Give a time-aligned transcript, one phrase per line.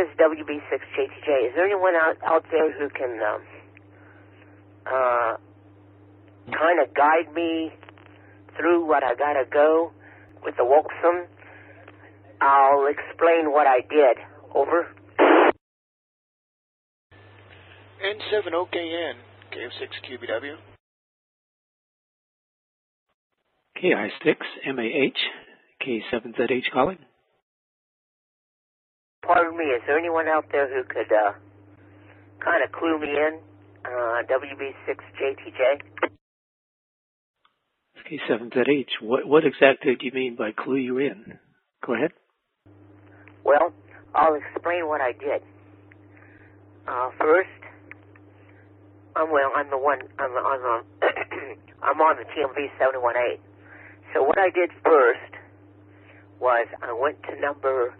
[0.00, 1.48] this is WB6JTJ.
[1.48, 3.42] Is there anyone out, out there who can um,
[4.86, 5.36] uh,
[6.46, 7.70] kind of guide me
[8.56, 9.92] through what I got to go
[10.44, 11.26] with the Wolfson?
[12.40, 14.16] I'll explain what I did.
[14.54, 14.88] Over.
[18.02, 19.14] N7OKN,
[19.52, 20.56] KF6QBW.
[23.82, 25.12] KI6MAH,
[25.86, 26.98] K7ZH calling.
[29.32, 31.30] Pardon me, is there anyone out there who could uh,
[32.42, 33.38] kind of clue me in?
[33.84, 35.82] Uh, WB6JTJ?
[38.10, 41.38] K7ZH, what, what exactly do you mean by clue you in?
[41.86, 42.10] Go ahead.
[43.44, 43.72] Well,
[44.16, 45.42] I'll explain what I did.
[46.88, 47.48] Uh, first,
[49.14, 49.52] I'm well.
[49.54, 50.00] I'm the one.
[50.18, 50.84] I'm on.
[51.00, 51.06] the.
[51.84, 53.38] I'm on the TMV 71A.
[54.12, 55.34] So what I did first
[56.40, 57.94] was I went to number.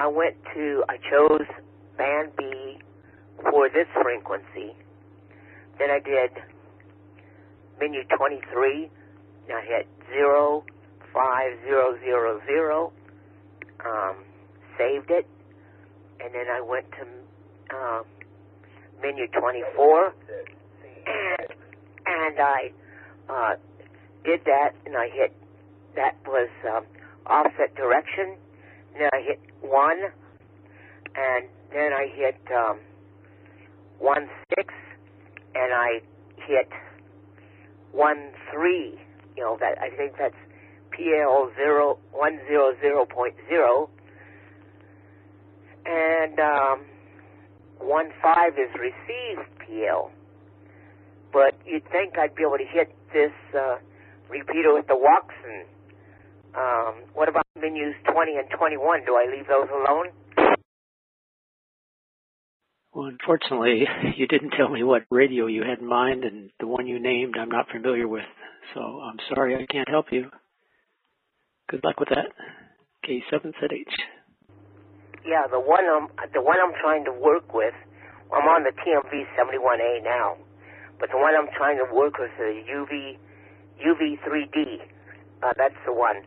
[0.00, 0.82] I went to.
[0.88, 1.46] I chose
[1.98, 2.78] band B
[3.50, 4.74] for this frequency.
[5.78, 6.30] Then I did
[7.78, 8.90] menu 23.
[9.48, 10.64] And I hit zero
[11.12, 12.92] five zero zero zero.
[13.84, 14.16] Um,
[14.78, 15.26] saved it,
[16.24, 18.02] and then I went to uh,
[19.02, 20.14] menu 24,
[21.06, 21.48] and
[22.06, 22.70] and I
[23.28, 23.54] uh,
[24.24, 25.34] did that, and I hit
[25.96, 26.84] that was um,
[27.26, 28.36] offset direction.
[28.98, 30.02] Then I hit one,
[31.16, 32.78] and then I hit um,
[33.98, 34.72] one six,
[35.54, 36.00] and I
[36.46, 36.68] hit
[37.92, 38.98] one three.
[39.36, 40.34] You know that I think that's
[40.92, 43.90] PL zero one zero zero point zero
[45.86, 46.80] and um,
[47.78, 50.10] one five is receive PL.
[51.32, 53.76] But you'd think I'd be able to hit this uh,
[54.28, 55.66] repeater with the Watson.
[56.56, 59.04] Um, what about menus 20 and 21?
[59.06, 60.10] Do I leave those alone?
[62.92, 66.86] Well, unfortunately, you didn't tell me what radio you had in mind, and the one
[66.86, 68.26] you named I'm not familiar with.
[68.74, 70.30] So I'm sorry I can't help you.
[71.68, 72.34] Good luck with that.
[73.06, 73.94] K7ZH.
[75.24, 77.74] Yeah, the one I'm the one I'm trying to work with.
[78.32, 80.36] I'm on the TMV 71A now,
[80.98, 83.18] but the one I'm trying to work with is the UV
[83.80, 84.82] UV3D.
[85.42, 86.22] Uh, that's the one.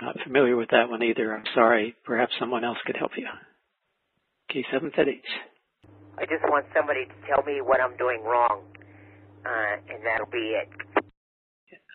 [0.00, 1.34] I'm not familiar with that one either.
[1.36, 1.94] I'm sorry.
[2.04, 3.26] Perhaps someone else could help you.
[4.50, 5.22] K7ZH.
[6.18, 8.62] I just want somebody to tell me what I'm doing wrong,
[9.44, 10.68] uh, and that'll be it.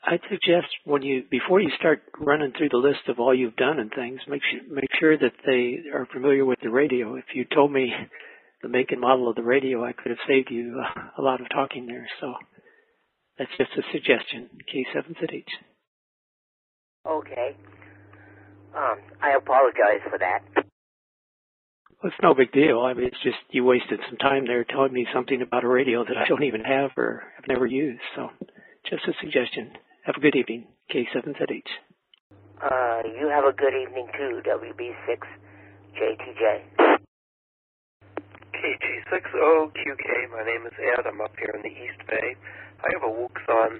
[0.05, 3.79] I'd suggest when you before you start running through the list of all you've done
[3.79, 7.15] and things, make sure make sure that they are familiar with the radio.
[7.15, 7.91] If you told me
[8.61, 10.81] the make and model of the radio, I could have saved you
[11.17, 12.07] a lot of talking there.
[12.21, 12.33] So
[13.37, 14.49] that's just a suggestion.
[14.73, 15.43] K7ZH.
[17.05, 17.55] Okay.
[18.75, 20.39] Um, I apologize for that.
[20.55, 22.81] Well, it's no big deal.
[22.81, 26.03] I mean, it's just you wasted some time there telling me something about a radio
[26.05, 28.01] that I don't even have or have never used.
[28.15, 28.29] So
[28.89, 29.71] just a suggestion.
[30.05, 30.67] Have a good evening.
[30.93, 31.67] K7ZH.
[32.59, 36.61] Uh, you have a good evening too, WB6JTJ.
[38.59, 41.07] KG60QK, my name is Ed.
[41.07, 42.35] I'm up here in the East Bay.
[42.83, 43.79] I have a Wouxun,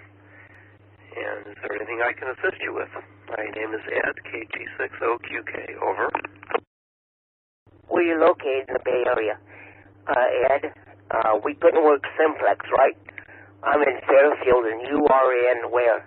[1.15, 2.89] and is there anything I can assist you with?
[3.29, 5.77] My name is Ed, KG60QK.
[5.81, 6.09] Over.
[7.87, 9.37] Where you located in the Bay Area?
[10.07, 10.73] Uh, Ed,
[11.11, 12.97] uh, we couldn't work simplex, right?
[13.63, 16.05] I'm in Fairfield, and you are in where?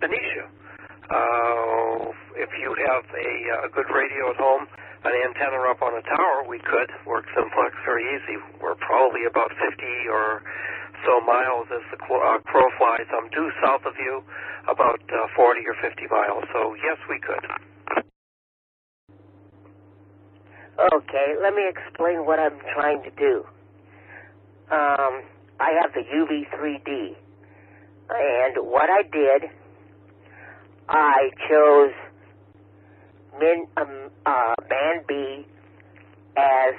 [0.00, 0.48] Benicia.
[1.10, 4.66] Uh, if you have a, a good radio at home,
[5.04, 8.36] an antenna up on a tower, we could work simplex very easy.
[8.60, 9.64] We're probably about 50
[10.12, 10.42] or
[11.04, 13.08] so miles as the uh, crow flies.
[13.08, 14.22] I'm due south of you
[14.68, 17.44] about uh, 40 or 50 miles, so yes, we could.
[20.80, 23.44] Okay, let me explain what I'm trying to do.
[24.70, 25.24] Um,
[25.60, 27.16] I have the UV3D,
[28.08, 29.50] and what I did,
[30.88, 31.92] I chose
[33.40, 35.46] min, um, uh, band B
[36.36, 36.74] as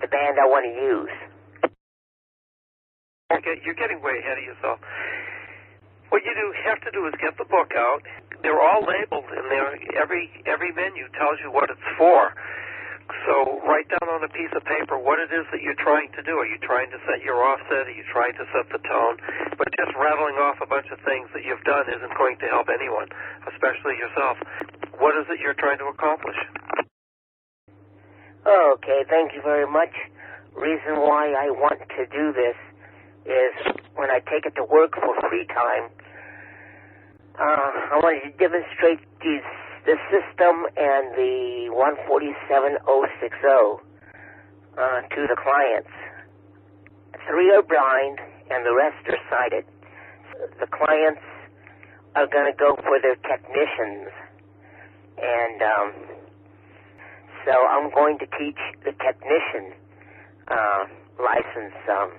[0.00, 1.14] the band I want to use.
[3.30, 4.80] Okay, you're getting way ahead of yourself.
[6.08, 8.00] What you do have to do is get the book out.
[8.40, 12.32] They're all labeled, and they're, every every menu tells you what it's for.
[13.26, 16.22] So write down on a piece of paper what it is that you're trying to
[16.22, 16.38] do.
[16.38, 17.86] Are you trying to set your offset?
[17.86, 19.18] Are you trying to set the tone?
[19.58, 22.66] But just rattling off a bunch of things that you've done isn't going to help
[22.70, 23.06] anyone,
[23.50, 24.38] especially yourself.
[24.98, 26.36] What is it you're trying to accomplish?
[28.46, 29.92] Okay, thank you very much.
[30.54, 32.56] Reason why I want to do this
[33.26, 33.52] is
[33.94, 35.90] when I take it to work for free time,
[37.36, 39.44] uh, I want to demonstrate these
[39.86, 42.82] the system and the 147060
[44.74, 45.94] uh, to the clients.
[47.30, 48.18] Three are blind
[48.50, 49.64] and the rest are sighted.
[50.58, 51.22] The clients
[52.18, 54.10] are going to go for their technicians.
[55.16, 55.88] And um,
[57.44, 59.72] so I'm going to teach the technician
[60.48, 60.84] uh,
[61.18, 62.10] license um,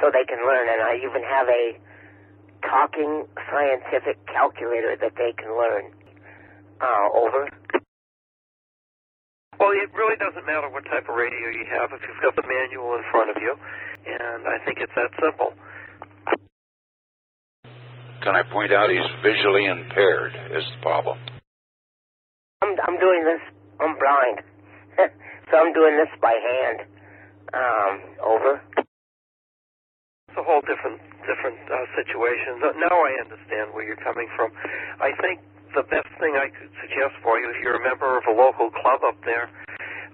[0.00, 0.66] so they can learn.
[0.70, 1.64] And I even have a
[2.62, 5.94] talking scientific calculator that they can learn.
[6.78, 7.50] Uh, over.
[9.58, 12.46] Well, it really doesn't matter what type of radio you have if you've got the
[12.46, 13.58] manual in front of you,
[14.06, 15.50] and I think it's that simple.
[18.22, 21.18] Can I point out he's visually impaired is the problem.
[22.78, 23.42] I'm I'm doing this.
[23.80, 24.38] I'm blind,
[25.50, 26.78] so I'm doing this by hand.
[27.54, 28.60] Um, over.
[30.28, 32.60] It's a whole different different uh, situation.
[32.60, 34.52] Now I understand where you're coming from.
[35.00, 35.40] I think
[35.74, 38.70] the best thing I could suggest for you, if you're a member of a local
[38.70, 39.50] club up there,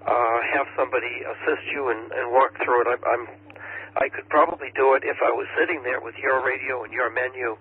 [0.06, 2.88] uh, have somebody assist you and, and work through it.
[2.88, 3.24] I, I'm
[3.94, 7.14] I could probably do it if I was sitting there with your radio and your
[7.14, 7.54] menu,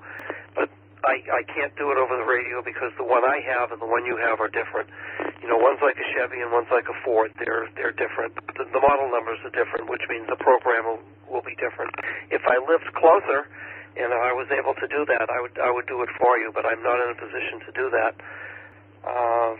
[1.03, 3.89] I, I can't do it over the radio because the one I have and the
[3.89, 4.87] one you have are different.
[5.43, 7.35] You know, one's like a Chevy and one's like a Ford.
[7.35, 8.31] They're they're different.
[8.55, 11.91] The, the model numbers are different, which means the program will, will be different.
[12.31, 13.51] If I lived closer
[13.99, 16.55] and I was able to do that, I would I would do it for you.
[16.55, 18.13] But I'm not in a position to do that.
[19.03, 19.51] Uh,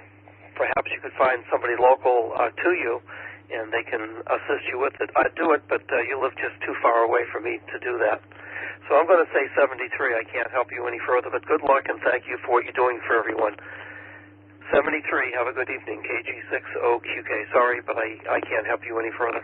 [0.56, 3.04] perhaps you could find somebody local uh, to you
[3.51, 4.01] and they can
[4.31, 5.12] assist you with it.
[5.19, 8.00] I'd do it, but uh, you live just too far away for me to do
[8.00, 8.24] that.
[8.89, 9.89] So I'm going to say 73.
[10.17, 12.77] I can't help you any further, but good luck and thank you for what you're
[12.77, 13.55] doing for everyone.
[14.73, 15.33] 73.
[15.37, 17.31] Have a good evening, KG60QK.
[17.53, 19.43] Sorry, but I, I can't help you any further.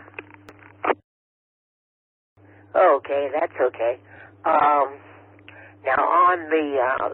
[2.74, 3.98] Okay, that's okay.
[4.44, 4.98] Um,
[5.84, 7.08] now on the uh,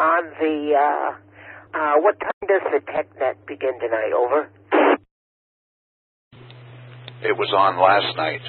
[0.00, 4.12] on the uh, uh, what time does the TechNet begin tonight?
[4.14, 4.48] Over.
[7.22, 8.40] It was on last night.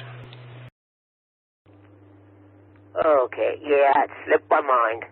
[2.94, 5.04] Okay, yeah, it slipped my mind.